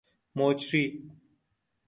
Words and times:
مجری 0.35 0.97